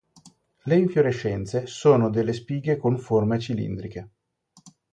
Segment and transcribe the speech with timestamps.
[0.63, 4.09] Le infiorescenze sono delle spighe con forme cilindriche.